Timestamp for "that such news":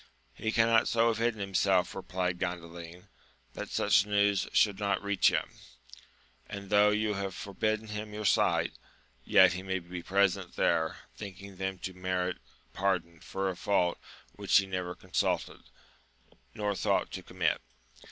3.53-4.47